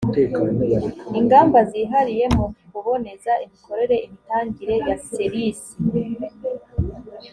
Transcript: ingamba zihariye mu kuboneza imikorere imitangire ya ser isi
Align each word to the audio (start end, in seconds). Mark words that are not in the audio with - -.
ingamba 1.19 1.59
zihariye 1.71 2.25
mu 2.35 2.45
kuboneza 2.71 3.33
imikorere 3.45 3.95
imitangire 4.05 4.75
ya 4.87 4.95
ser 5.07 5.33
isi 5.47 5.73